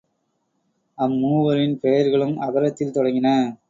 [0.97, 3.57] அம் மூவரின் பெயர்களும் அகரத்தில் தொடங்கின.